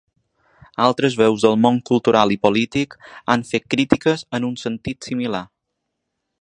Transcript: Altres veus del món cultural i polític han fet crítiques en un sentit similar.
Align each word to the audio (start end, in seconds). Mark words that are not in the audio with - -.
Altres 0.85 1.17
veus 1.19 1.43
del 1.47 1.57
món 1.65 1.77
cultural 1.89 2.33
i 2.37 2.39
polític 2.47 2.97
han 3.35 3.45
fet 3.53 3.69
crítiques 3.77 4.27
en 4.39 4.51
un 4.51 4.59
sentit 4.67 5.11
similar. 5.13 5.47